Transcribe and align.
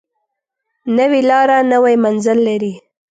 نوې 0.97 1.21
لاره 1.29 1.57
نوی 1.71 1.95
منزل 2.03 2.37
لري 2.47 2.73